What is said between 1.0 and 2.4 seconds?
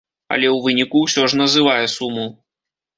ўсё ж называе суму.